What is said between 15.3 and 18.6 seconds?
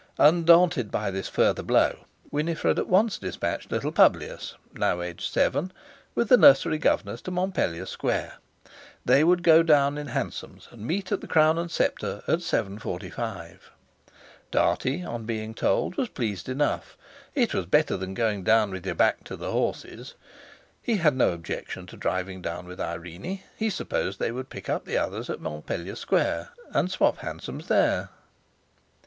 told, was pleased enough. It was better than going